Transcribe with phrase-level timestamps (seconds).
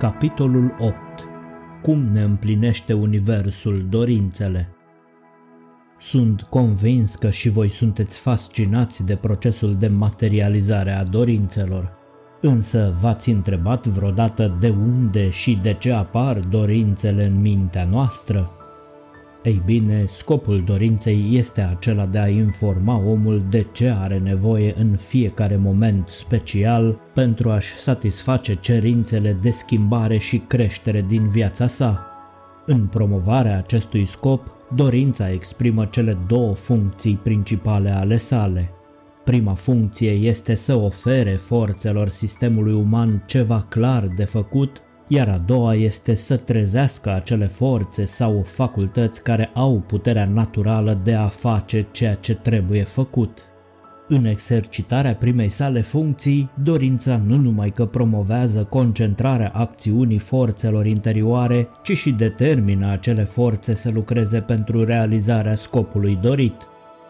[0.00, 0.94] Capitolul 8.
[1.82, 4.68] Cum ne împlinește Universul dorințele?
[5.98, 11.98] Sunt convins că și voi sunteți fascinați de procesul de materializare a dorințelor.
[12.40, 18.50] Însă v-ați întrebat vreodată de unde și de ce apar dorințele în mintea noastră?
[19.42, 24.96] Ei bine, scopul dorinței este acela de a informa omul de ce are nevoie în
[24.96, 32.06] fiecare moment special pentru a-și satisface cerințele de schimbare și creștere din viața sa.
[32.66, 38.70] În promovarea acestui scop, dorința exprimă cele două funcții principale ale sale.
[39.24, 44.82] Prima funcție este să ofere forțelor sistemului uman ceva clar de făcut
[45.12, 51.14] iar a doua este să trezească acele forțe sau facultăți care au puterea naturală de
[51.14, 53.44] a face ceea ce trebuie făcut.
[54.08, 61.96] În exercitarea primei sale funcții, dorința nu numai că promovează concentrarea acțiunii forțelor interioare, ci
[61.96, 66.54] și determină acele forțe să lucreze pentru realizarea scopului dorit.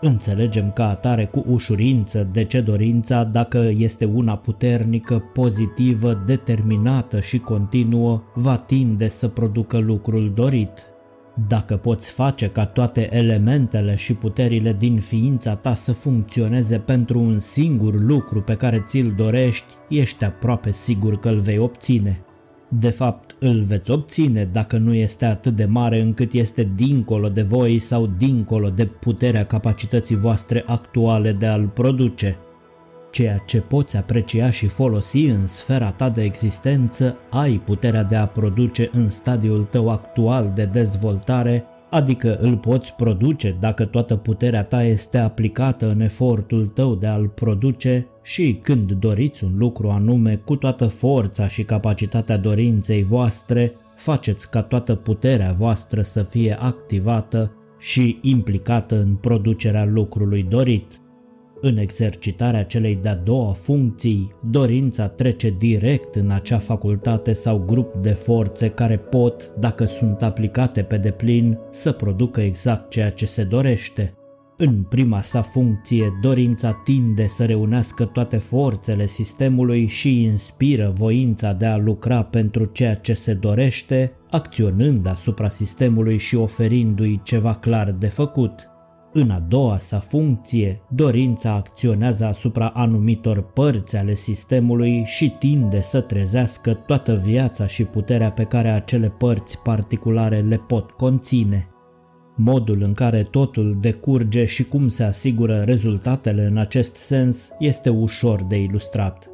[0.03, 7.39] Înțelegem ca atare cu ușurință de ce dorința, dacă este una puternică, pozitivă, determinată și
[7.39, 10.71] continuă, va tinde să producă lucrul dorit.
[11.49, 17.39] Dacă poți face ca toate elementele și puterile din ființa ta să funcționeze pentru un
[17.39, 22.25] singur lucru pe care ți-l dorești, ești aproape sigur că îl vei obține.
[22.79, 27.43] De fapt, îl veți obține dacă nu este atât de mare încât este dincolo de
[27.43, 32.37] voi sau dincolo de puterea capacității voastre actuale de a-l produce.
[33.11, 38.27] Ceea ce poți aprecia și folosi în sfera ta de existență, ai puterea de a
[38.27, 44.83] produce în stadiul tău actual de dezvoltare adică îl poți produce dacă toată puterea ta
[44.83, 50.57] este aplicată în efortul tău de a-l produce și când doriți un lucru anume cu
[50.57, 58.19] toată forța și capacitatea dorinței voastre, faceți ca toată puterea voastră să fie activată și
[58.23, 61.00] implicată în producerea lucrului dorit.
[61.63, 68.11] În exercitarea celei de-a doua funcții, dorința trece direct în acea facultate sau grup de
[68.11, 74.15] forțe care pot, dacă sunt aplicate pe deplin, să producă exact ceea ce se dorește.
[74.57, 81.67] În prima sa funcție, dorința tinde să reunească toate forțele sistemului și inspiră voința de
[81.67, 88.09] a lucra pentru ceea ce se dorește, acționând asupra sistemului și oferindu-i ceva clar de
[88.09, 88.69] făcut.
[89.13, 96.01] În a doua sa funcție, dorința acționează asupra anumitor părți ale sistemului și tinde să
[96.01, 101.69] trezească toată viața și puterea pe care acele părți particulare le pot conține.
[102.37, 108.43] Modul în care totul decurge și cum se asigură rezultatele în acest sens este ușor
[108.43, 109.31] de ilustrat.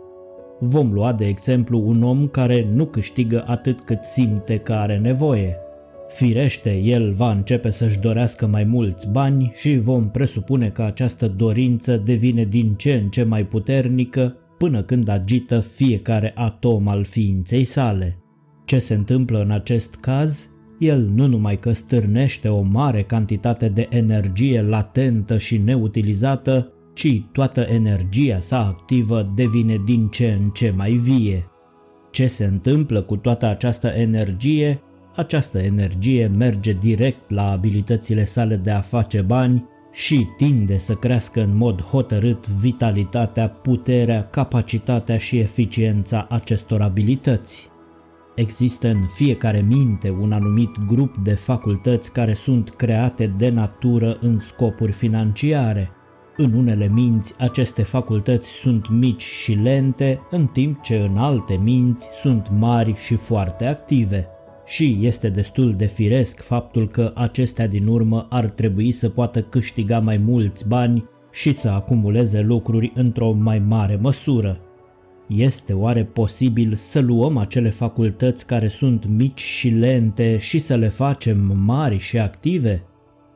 [0.60, 5.56] Vom lua de exemplu un om care nu câștigă atât cât simte că are nevoie–
[6.09, 11.97] Firește, el va începe să-și dorească mai mulți bani și vom presupune că această dorință
[11.97, 18.19] devine din ce în ce mai puternică până când agită fiecare atom al ființei sale.
[18.65, 20.49] Ce se întâmplă în acest caz?
[20.78, 27.61] El nu numai că stârnește o mare cantitate de energie latentă și neutilizată, ci toată
[27.61, 31.44] energia sa activă devine din ce în ce mai vie.
[32.11, 34.81] Ce se întâmplă cu toată această energie
[35.16, 41.43] această energie merge direct la abilitățile sale de a face bani și tinde să crească
[41.43, 47.71] în mod hotărât vitalitatea, puterea, capacitatea și eficiența acestor abilități.
[48.34, 54.38] Există în fiecare minte un anumit grup de facultăți care sunt create de natură în
[54.38, 55.91] scopuri financiare.
[56.37, 62.09] În unele minți aceste facultăți sunt mici și lente, în timp ce în alte minți
[62.22, 64.31] sunt mari și foarte active
[64.66, 69.99] și este destul de firesc faptul că acestea din urmă ar trebui să poată câștiga
[69.99, 74.61] mai mulți bani și să acumuleze lucruri într-o mai mare măsură.
[75.26, 80.88] Este oare posibil să luăm acele facultăți care sunt mici și lente și să le
[80.88, 82.85] facem mari și active?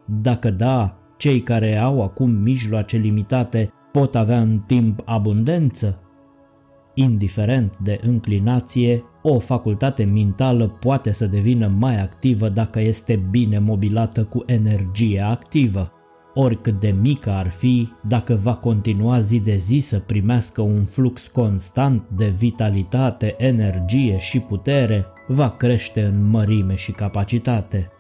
[0.05, 6.01] Dacă da, cei care au acum mijloace limitate pot avea în timp abundență?
[6.95, 14.25] Indiferent de înclinație, o facultate mentală poate să devină mai activă dacă este bine mobilată
[14.25, 15.93] cu energie activă.
[16.35, 21.27] Oricât de mică ar fi, dacă va continua zi de zi să primească un flux
[21.27, 27.91] constant de vitalitate, energie și putere, va crește în mărime și capacitate.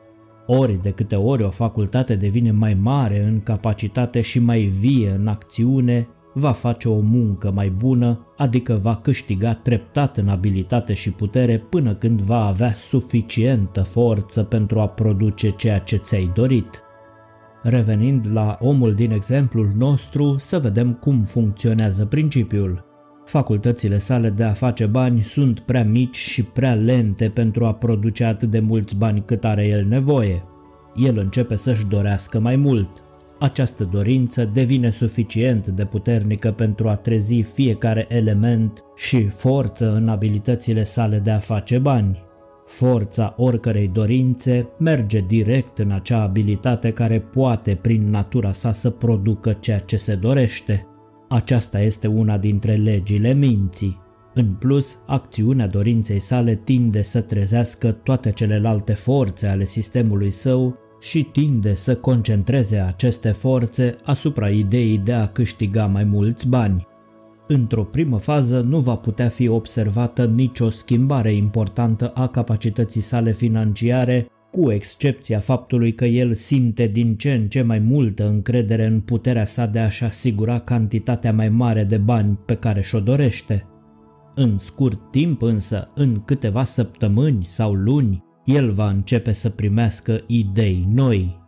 [0.46, 5.26] Ori de câte ori o facultate devine mai mare în capacitate și mai vie în
[5.26, 11.58] acțiune, va face o muncă mai bună, adică va câștiga treptat în abilitate și putere
[11.58, 16.82] până când va avea suficientă forță pentru a produce ceea ce ți-ai dorit.
[17.62, 22.84] Revenind la omul din exemplul nostru, să vedem cum funcționează principiul.
[23.24, 28.24] Facultățile sale de a face bani sunt prea mici și prea lente pentru a produce
[28.24, 30.44] atât de mulți bani cât are el nevoie.
[30.94, 33.09] El începe să-și dorească mai mult.
[33.40, 40.82] Această dorință devine suficient de puternică pentru a trezi fiecare element și forță în abilitățile
[40.82, 42.22] sale de a face bani.
[42.66, 49.56] Forța oricărei dorințe merge direct în acea abilitate care poate prin natura sa să producă
[49.60, 50.86] ceea ce se dorește.
[51.28, 54.00] Aceasta este una dintre legile minții.
[54.34, 61.22] În plus, acțiunea dorinței sale tinde să trezească toate celelalte forțe ale sistemului său și
[61.22, 66.88] tinde să concentreze aceste forțe asupra ideii de a câștiga mai mulți bani.
[67.46, 74.26] Într-o primă fază nu va putea fi observată nicio schimbare importantă a capacității sale financiare,
[74.50, 79.44] cu excepția faptului că el simte din ce în ce mai multă încredere în puterea
[79.44, 83.66] sa de a-și asigura cantitatea mai mare de bani pe care și-o dorește.
[84.34, 90.86] În scurt timp însă, în câteva săptămâni sau luni, el va începe să primească idei
[90.92, 91.38] noi.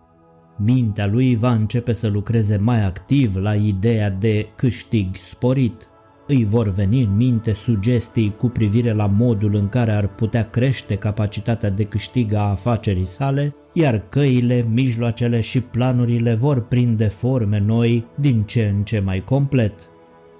[0.58, 5.86] Mintea lui va începe să lucreze mai activ la ideea de câștig sporit
[6.26, 10.96] îi vor veni în minte sugestii cu privire la modul în care ar putea crește
[10.96, 18.06] capacitatea de câștig a afacerii sale, iar căile, mijloacele și planurile vor prinde forme noi
[18.14, 19.91] din ce în ce mai complet.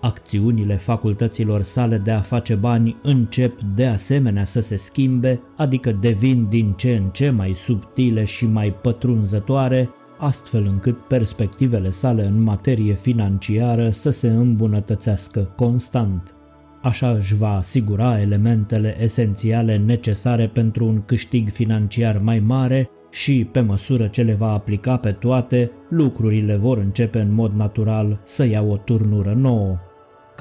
[0.05, 6.47] Acțiunile facultăților sale de a face bani încep de asemenea să se schimbe, adică devin
[6.49, 9.89] din ce în ce mai subtile și mai pătrunzătoare,
[10.19, 16.35] astfel încât perspectivele sale în materie financiară să se îmbunătățească constant.
[16.83, 23.61] Așa își va asigura elementele esențiale necesare pentru un câștig financiar mai mare și, pe
[23.61, 28.63] măsură ce le va aplica pe toate, lucrurile vor începe în mod natural să ia
[28.63, 29.79] o turnură nouă.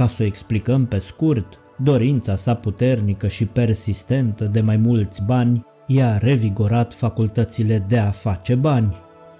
[0.01, 5.65] Ca să o explicăm pe scurt, dorința sa puternică și persistentă de mai mulți bani
[5.87, 8.95] i-a revigorat facultățile de a face bani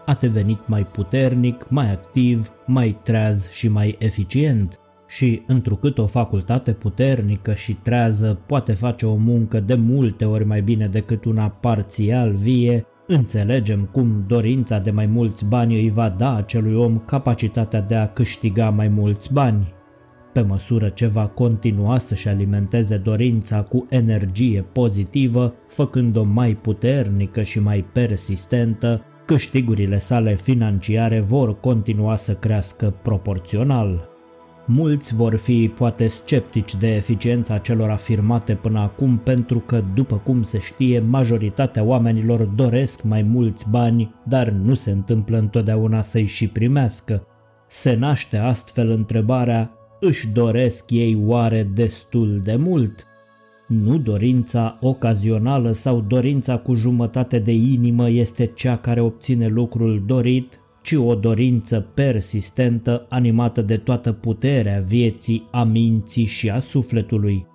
[0.06, 4.80] a devenit mai puternic, mai activ, mai treaz și mai eficient.
[5.08, 10.62] Și, întrucât o facultate puternică și trează poate face o muncă de multe ori mai
[10.62, 16.36] bine decât una parțial vie, înțelegem cum dorința de mai mulți bani îi va da
[16.36, 19.80] acelui om capacitatea de a câștiga mai mulți bani.
[20.34, 27.60] Pe măsură ce va continua să-și alimenteze dorința cu energie pozitivă, făcând-o mai puternică și
[27.60, 34.10] mai persistentă, câștigurile sale financiare vor continua să crească proporțional.
[34.66, 40.44] Mulți vor fi poate sceptici de eficiența celor afirmate până acum pentru că, după cum
[40.44, 46.48] se știe, majoritatea oamenilor doresc mai mulți bani, dar nu se întâmplă întotdeauna să-i și
[46.48, 47.26] primească.
[47.68, 49.72] Se naște astfel întrebarea,
[50.04, 53.06] își doresc ei oare destul de mult?
[53.68, 60.60] Nu dorința ocazională sau dorința cu jumătate de inimă este cea care obține lucrul dorit,
[60.84, 67.46] ci o dorință persistentă animată de toată puterea vieții, a minții și a sufletului.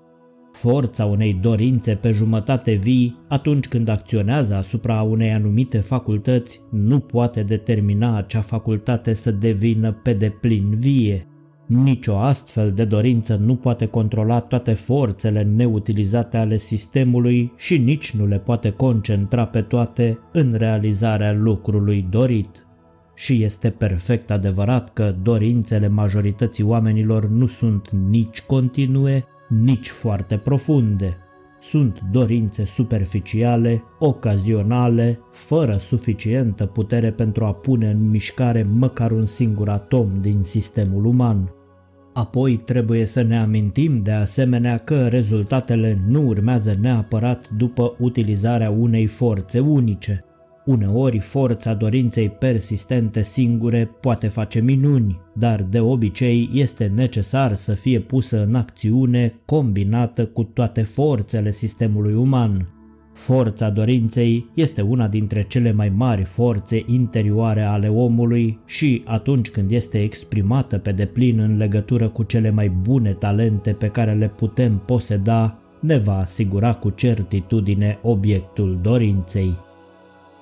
[0.52, 7.42] Forța unei dorințe pe jumătate vii, atunci când acționează asupra unei anumite facultăți, nu poate
[7.42, 11.26] determina acea facultate să devină pe deplin vie.
[11.66, 18.26] Nicio astfel de dorință nu poate controla toate forțele neutilizate ale sistemului și nici nu
[18.26, 22.66] le poate concentra pe toate în realizarea lucrului dorit.
[23.14, 31.16] Și este perfect adevărat că dorințele majorității oamenilor nu sunt nici continue, nici foarte profunde.
[31.68, 39.68] Sunt dorințe superficiale, ocazionale, fără suficientă putere pentru a pune în mișcare măcar un singur
[39.68, 41.50] atom din sistemul uman.
[42.12, 49.06] Apoi trebuie să ne amintim de asemenea că rezultatele nu urmează neapărat după utilizarea unei
[49.06, 50.25] forțe unice.
[50.66, 58.00] Uneori forța dorinței persistente singure poate face minuni, dar de obicei este necesar să fie
[58.00, 62.68] pusă în acțiune combinată cu toate forțele sistemului uman.
[63.12, 69.70] Forța dorinței este una dintre cele mai mari forțe interioare ale omului și atunci când
[69.70, 74.82] este exprimată pe deplin în legătură cu cele mai bune talente pe care le putem
[74.86, 79.65] poseda, ne va asigura cu certitudine obiectul dorinței.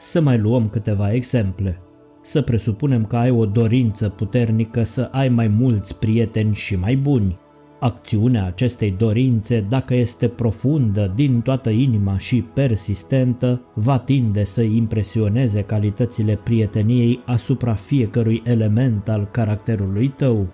[0.06, 1.80] Să mai luăm câteva exemple.
[2.23, 7.38] să presupunem că ai o dorință puternică să ai mai mulți prieteni și mai buni.
[7.80, 15.62] Acțiunea acestei dorințe, dacă este profundă, din toată inima și persistentă, va tinde să impresioneze
[15.62, 20.46] calitățile prieteniei asupra fiecărui element al caracterului tău.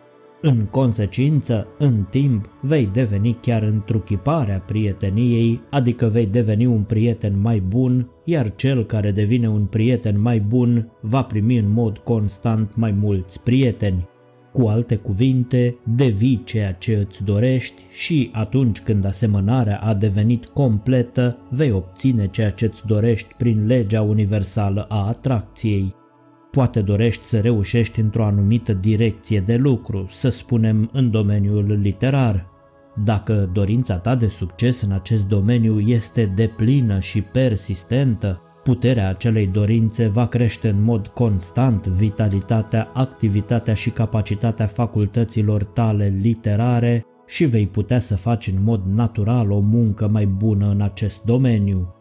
[0.42, 7.62] În consecință, în timp, vei deveni chiar întruchiparea prieteniei, adică vei deveni un prieten mai
[7.68, 12.92] bun, iar cel care devine un prieten mai bun va primi în mod constant mai
[12.92, 14.09] mulți prieteni.
[14.52, 21.38] Cu alte cuvinte, devii ceea ce îți dorești și atunci când asemănarea a devenit completă,
[21.50, 25.94] vei obține ceea ce îți dorești prin legea universală a atracției.
[26.50, 32.49] Poate dorești să reușești într-o anumită direcție de lucru, să spunem în domeniul literar.
[33.04, 40.07] Dacă dorința ta de succes în acest domeniu este deplină și persistentă, puterea acelei dorințe
[40.07, 47.99] va crește în mod constant vitalitatea, activitatea și capacitatea facultăților tale literare și vei putea
[47.99, 51.95] să faci în mod natural o muncă mai bună în acest domeniu.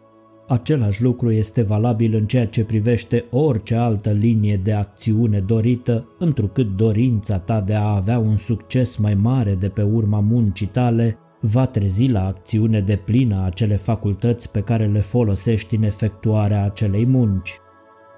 [0.49, 6.75] Același lucru este valabil în ceea ce privește orice altă linie de acțiune dorită, întrucât
[6.75, 11.65] dorința ta de a avea un succes mai mare de pe urma muncii tale va
[11.65, 17.57] trezi la acțiune de plină acele facultăți pe care le folosești în efectuarea acelei munci.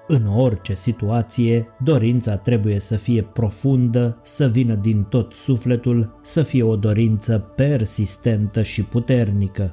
[0.06, 6.62] În orice situație, dorința trebuie să fie profundă, să vină din tot sufletul, să fie
[6.62, 9.72] o dorință persistentă și puternică.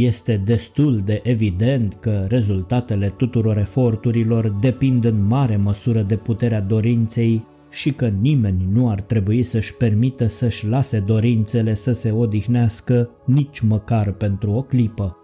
[0.00, 7.44] Este destul de evident că rezultatele tuturor eforturilor depind în mare măsură de puterea dorinței
[7.70, 13.60] și că nimeni nu ar trebui să-și permită să-și lase dorințele să se odihnească nici
[13.60, 15.16] măcar pentru o clipă.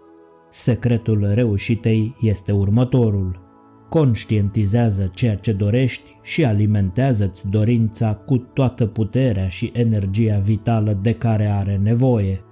[0.49, 3.41] Secretul reușitei este următorul.
[3.89, 11.45] Conștientizează ceea ce dorești și alimentează-ți dorința cu toată puterea și energia vitală de care
[11.45, 12.44] are nevoie.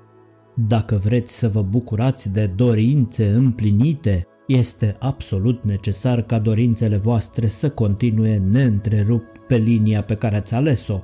[0.55, 7.69] Dacă vreți să vă bucurați de dorințe împlinite, este absolut necesar ca dorințele voastre să
[7.69, 11.00] continue neîntrerupt pe linia pe care ați ales-o.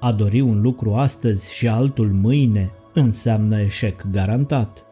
[0.00, 4.84] A dori un lucru astăzi și altul mâine înseamnă eșec garantat.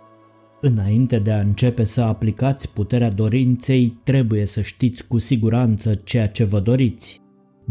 [0.60, 6.44] Înainte de a începe să aplicați puterea dorinței, trebuie să știți cu siguranță ceea ce
[6.44, 7.20] vă doriți.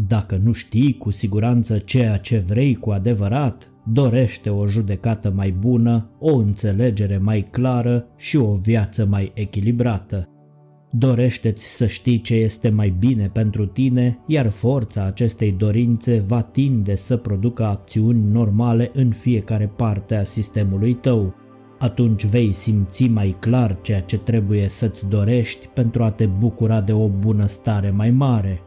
[0.08, 6.10] Dacă nu știi cu siguranță ceea ce vrei cu adevărat, dorește o judecată mai bună,
[6.20, 10.26] o înțelegere mai clară și o viață mai echilibrată.
[10.94, 16.96] Dorește-ți să știi ce este mai bine pentru tine, iar forța acestei dorințe va tinde
[16.96, 21.34] să producă acțiuni normale în fiecare parte a sistemului tău.
[21.80, 26.94] Atunci vei simți mai clar ceea ce trebuie să-ți dorești pentru a te bucura de
[26.94, 28.62] o bunăstare mai mare.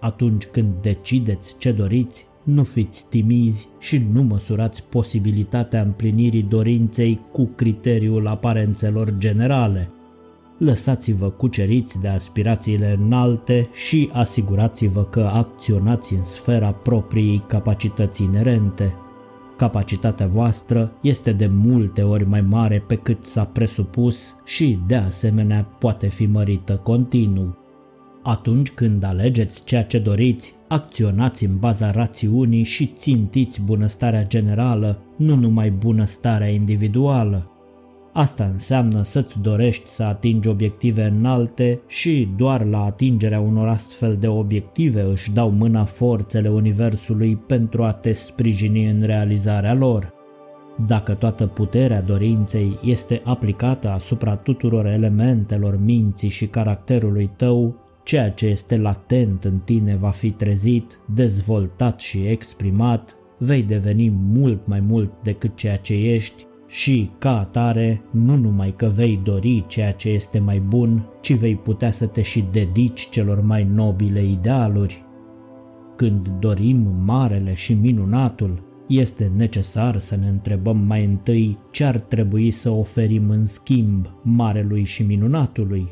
[0.00, 7.44] Atunci când decideți ce doriți, nu fiți timizi și nu măsurați posibilitatea împlinirii dorinței cu
[7.44, 9.90] criteriul aparențelor generale.
[10.58, 18.94] Lăsați-vă cuceriți de aspirațiile înalte și asigurați-vă că acționați în sfera propriei capacități inerente.
[19.56, 25.62] Capacitatea voastră este de multe ori mai mare pe cât s-a presupus și, de asemenea,
[25.78, 27.56] poate fi mărită continuu.
[28.22, 35.34] Atunci când alegeți ceea ce doriți, acționați în baza rațiunii și țintiți bunăstarea generală, nu
[35.34, 37.50] numai bunăstarea individuală.
[38.12, 44.28] Asta înseamnă să-ți dorești să atingi obiective înalte și doar la atingerea unor astfel de
[44.28, 50.14] obiective își dau mâna forțele Universului pentru a te sprijini în realizarea lor.
[50.86, 57.74] Dacă toată puterea dorinței este aplicată asupra tuturor elementelor minții și caracterului tău,
[58.06, 64.66] ceea ce este latent în tine va fi trezit, dezvoltat și exprimat, vei deveni mult
[64.66, 69.92] mai mult decât ceea ce ești și, ca atare, nu numai că vei dori ceea
[69.92, 75.04] ce este mai bun, ci vei putea să te și dedici celor mai nobile idealuri.
[75.96, 82.50] Când dorim marele și minunatul, este necesar să ne întrebăm mai întâi ce ar trebui
[82.50, 85.88] să oferim în schimb marelui și minunatului.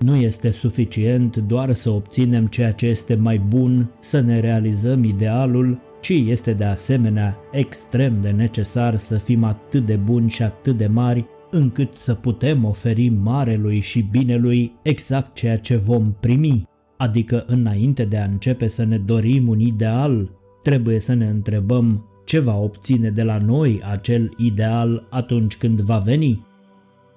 [0.00, 5.80] Nu este suficient doar să obținem ceea ce este mai bun, să ne realizăm idealul,
[6.00, 10.86] ci este de asemenea extrem de necesar să fim atât de buni și atât de
[10.86, 16.68] mari încât să putem oferi marelui și binelui exact ceea ce vom primi.
[16.96, 20.30] Adică înainte de a începe să ne dorim un ideal,
[20.62, 25.98] trebuie să ne întrebăm ce va obține de la noi acel ideal atunci când va
[25.98, 26.48] veni.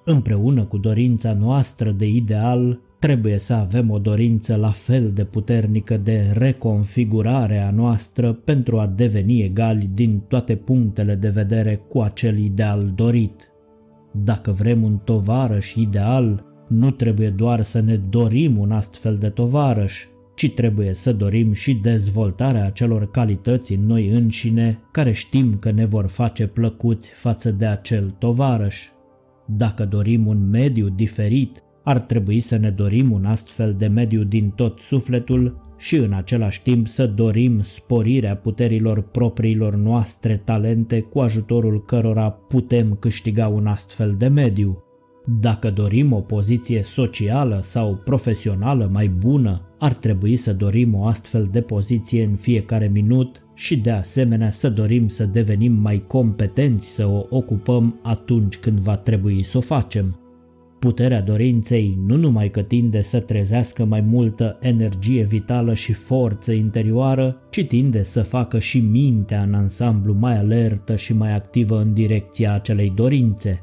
[0.04, 5.96] Împreună cu dorința noastră de ideal, trebuie să avem o dorință la fel de puternică
[5.96, 12.38] de reconfigurare a noastră pentru a deveni egali din toate punctele de vedere cu acel
[12.38, 13.52] ideal dorit.
[14.12, 20.04] Dacă vrem un tovarăș ideal, nu trebuie doar să ne dorim un astfel de tovarăș,
[20.34, 25.84] ci trebuie să dorim și dezvoltarea acelor calități în noi înșine care știm că ne
[25.84, 28.88] vor face plăcuți față de acel tovarăș.
[29.46, 34.50] Dacă dorim un mediu diferit, ar trebui să ne dorim un astfel de mediu din
[34.50, 41.84] tot sufletul și în același timp să dorim sporirea puterilor propriilor noastre talente cu ajutorul
[41.84, 44.84] cărora putem câștiga un astfel de mediu.
[45.40, 51.48] Dacă dorim o poziție socială sau profesională mai bună, ar trebui să dorim o astfel
[51.52, 57.06] de poziție în fiecare minut și de asemenea să dorim să devenim mai competenți să
[57.06, 60.18] o ocupăm atunci când va trebui să o facem.
[60.78, 67.36] Puterea dorinței nu numai că tinde să trezească mai multă energie vitală și forță interioară,
[67.50, 72.54] ci tinde să facă și mintea în ansamblu mai alertă și mai activă în direcția
[72.54, 73.60] acelei dorințe.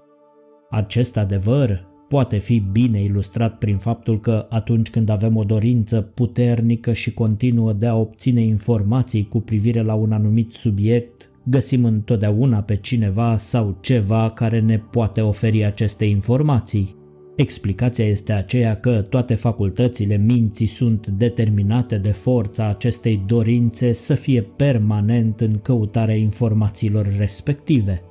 [0.70, 6.94] Acest adevăr poate fi bine ilustrat prin faptul că atunci când avem o dorință puternică
[6.94, 12.76] și continuă de a obține informații cu privire la un anumit subiect, găsim întotdeauna pe
[12.76, 16.96] cineva sau ceva care ne poate oferi aceste informații.
[17.36, 24.42] Explicația este aceea că toate facultățile minții sunt determinate de forța acestei dorințe să fie
[24.42, 28.02] permanent în căutarea informațiilor respective.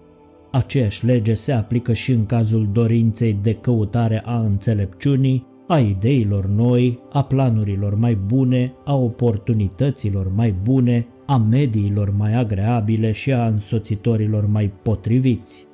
[0.51, 6.99] Aceeași lege se aplică și în cazul dorinței de căutare a înțelepciunii, a ideilor noi,
[7.13, 14.47] a planurilor mai bune, a oportunităților mai bune, a mediilor mai agreabile și a însoțitorilor
[14.47, 15.69] mai potriviți.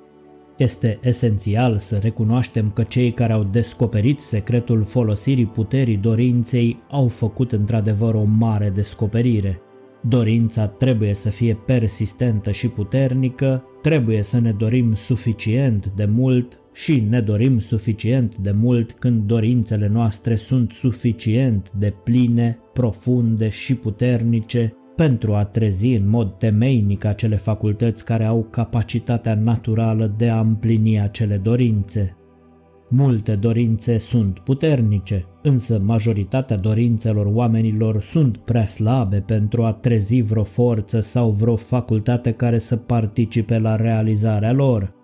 [0.57, 7.53] Este esențial să recunoaștem că cei care au descoperit secretul folosirii puterii dorinței au făcut
[7.53, 9.61] într-adevăr o mare descoperire.
[10.09, 17.07] Dorința trebuie să fie persistentă și puternică, trebuie să ne dorim suficient de mult și
[17.09, 24.75] ne dorim suficient de mult când dorințele noastre sunt suficient de pline, profunde și puternice
[24.97, 31.01] pentru a trezi în mod temeinic acele facultăți care au capacitatea naturală de a împlini
[31.01, 32.17] acele dorințe.
[32.89, 40.45] Multe dorințe sunt puternice, însă majoritatea dorințelor oamenilor sunt prea slabe pentru a trezi vreo
[40.45, 44.95] forță sau vreo facultate care să participe la realizarea lor.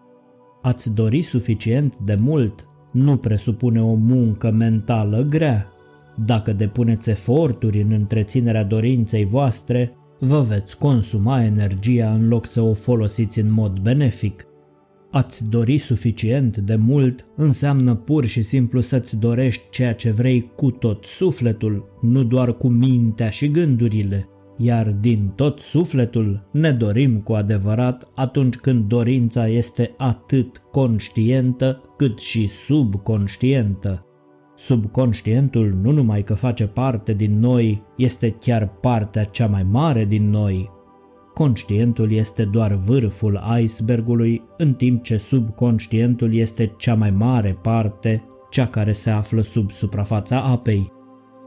[0.62, 5.72] Ați dori suficient de mult nu presupune o muncă mentală grea.
[6.26, 12.74] Dacă depuneți eforturi în întreținerea dorinței voastre, vă veți consuma energia în loc să o
[12.74, 14.46] folosiți în mod benefic.
[15.12, 20.70] Ați dori suficient de mult înseamnă pur și simplu să-ți dorești ceea ce vrei cu
[20.70, 24.28] tot sufletul, nu doar cu mintea și gândurile.
[24.56, 32.18] Iar din tot sufletul ne dorim cu adevărat atunci când dorința este atât conștientă cât
[32.18, 34.06] și subconștientă.
[34.56, 40.30] Subconștientul nu numai că face parte din noi, este chiar partea cea mai mare din
[40.30, 40.70] noi.
[41.34, 48.66] Conștientul este doar vârful icebergului, în timp ce subconștientul este cea mai mare parte, cea
[48.66, 50.92] care se află sub suprafața apei.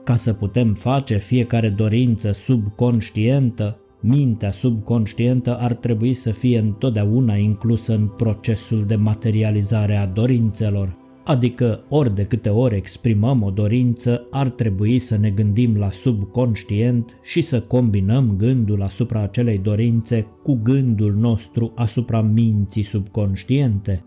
[0.04, 7.94] Ca să putem face fiecare dorință subconștientă, mintea subconștientă ar trebui să fie întotdeauna inclusă
[7.94, 14.50] în procesul de materializare a dorințelor adică ori de câte ori exprimăm o dorință, ar
[14.50, 21.14] trebui să ne gândim la subconștient și să combinăm gândul asupra acelei dorințe cu gândul
[21.14, 24.06] nostru asupra minții subconștiente.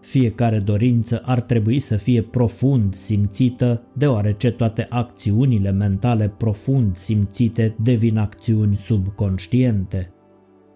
[0.00, 8.18] Fiecare dorință ar trebui să fie profund simțită, deoarece toate acțiunile mentale profund simțite devin
[8.18, 10.12] acțiuni subconștiente.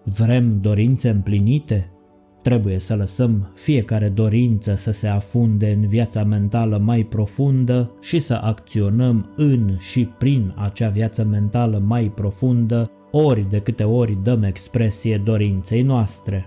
[0.03, 1.92] Vrem dorințe împlinite?
[2.43, 8.39] Trebuie să lăsăm fiecare dorință să se afunde în viața mentală mai profundă și să
[8.41, 15.21] acționăm în și prin acea viață mentală mai profundă, ori de câte ori dăm expresie
[15.25, 16.45] dorinței noastre.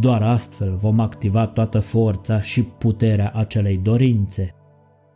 [0.00, 4.54] Doar astfel vom activa toată forța și puterea acelei dorințe.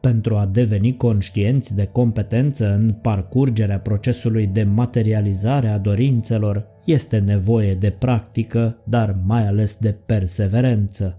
[0.01, 7.75] Pentru a deveni conștienți de competență în parcurgerea procesului de materializare a dorințelor, este nevoie
[7.75, 11.19] de practică, dar mai ales de perseverență.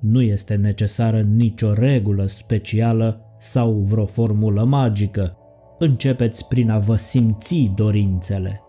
[0.00, 5.36] Nu este necesară nicio regulă specială sau vreo formulă magică.
[5.78, 8.60] Începeți prin a vă simți dorințele.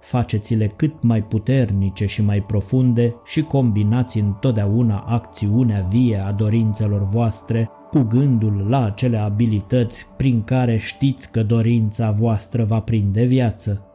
[0.00, 7.70] faceți-le cât mai puternice și mai profunde și combinați întotdeauna acțiunea vie a dorințelor voastre
[7.90, 13.85] cu gândul la acele abilități prin care știți că dorința voastră va prinde viață.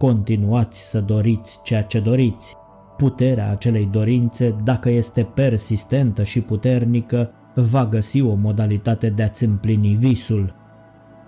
[0.00, 2.56] Continuați să doriți ceea ce doriți.
[2.96, 9.94] Puterea acelei dorințe, dacă este persistentă și puternică, va găsi o modalitate de a-ți împlini
[9.94, 10.54] visul.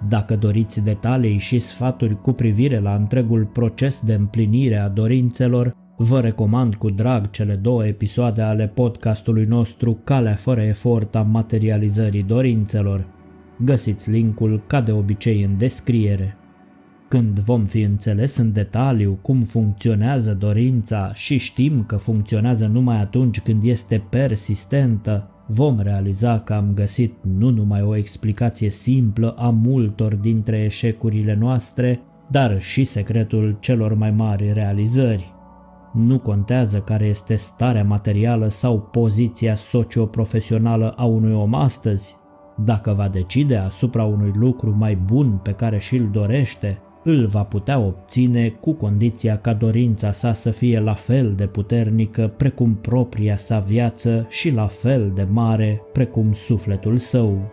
[0.09, 6.21] Dacă doriți detalii și sfaturi cu privire la întregul proces de împlinire a dorințelor, vă
[6.21, 13.07] recomand cu drag cele două episoade ale podcastului nostru Calea fără efort a materializării dorințelor.
[13.65, 16.37] Găsiți linkul ca de obicei în descriere.
[17.13, 23.41] Când vom fi înțeles în detaliu cum funcționează dorința și știm că funcționează numai atunci
[23.41, 30.15] când este persistentă, vom realiza că am găsit nu numai o explicație simplă a multor
[30.15, 35.35] dintre eșecurile noastre, dar și secretul celor mai mari realizări.
[35.93, 42.17] Nu contează care este starea materială sau poziția socioprofesională a unui om astăzi.
[42.65, 47.79] Dacă va decide asupra unui lucru mai bun pe care și-l dorește, îl va putea
[47.79, 53.59] obține cu condiția ca dorința sa să fie la fel de puternică precum propria sa
[53.59, 57.51] viață și la fel de mare precum sufletul său.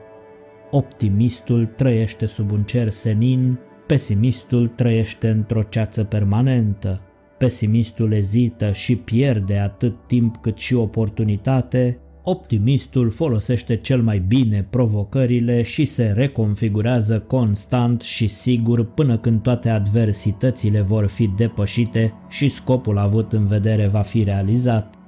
[0.72, 7.02] Optimistul trăiește sub un cer senin, pesimistul trăiește într-o ceață permanentă.
[7.38, 15.62] Pesimistul ezită și pierde atât timp cât și oportunitate, optimistul folosește cel mai bine provocările
[15.62, 22.98] și se reconfigurează constant și sigur până când toate adversitățile vor fi depășite și scopul
[22.98, 24.99] avut în vedere va fi realizat.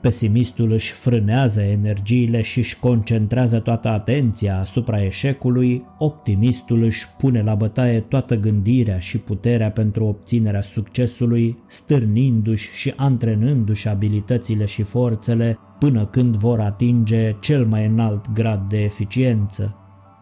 [0.00, 7.54] Pesimistul își frânează energiile și își concentrează toată atenția asupra eșecului, optimistul își pune la
[7.54, 16.06] bătaie toată gândirea și puterea pentru obținerea succesului, stârnindu-și și antrenându-și abilitățile și forțele până
[16.06, 19.76] când vor atinge cel mai înalt grad de eficiență.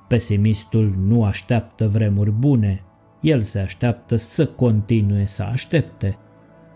[0.08, 2.82] Pesimistul nu așteaptă vremuri bune,
[3.20, 6.18] el se așteaptă să continue să aștepte.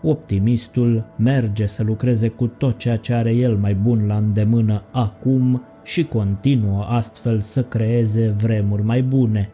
[0.03, 5.63] Optimistul merge să lucreze cu tot ceea ce are el mai bun la îndemână acum
[5.83, 9.49] și continuă astfel să creeze vremuri mai bune.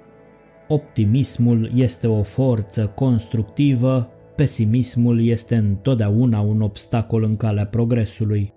[0.67, 8.53] Optimismul este o forță constructivă, pesimismul este întotdeauna un obstacol în calea progresului.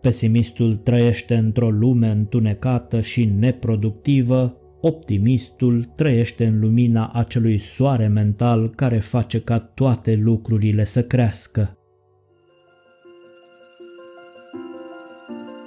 [0.00, 8.98] Pesimistul trăiește într-o lume întunecată și neproductivă, optimistul trăiește în lumina acelui soare mental care
[8.98, 11.78] face ca toate lucrurile să crească.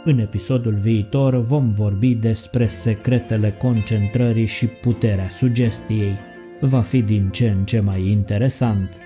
[0.04, 6.16] În episodul viitor vom vorbi despre secretele concentrării și puterea sugestiei.
[6.60, 8.98] Va fi din ce în ce mai interesant.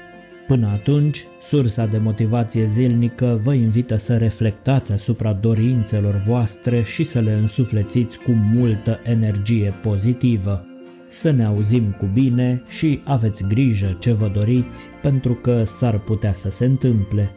[0.48, 7.20] Până atunci, sursa de motivație zilnică vă invită să reflectați asupra dorințelor voastre și să
[7.20, 10.66] le însuflețiți cu multă energie pozitivă.
[11.10, 16.34] Să ne auzim cu bine și aveți grijă ce vă doriți, pentru că s-ar putea
[16.34, 17.32] să se întâmple.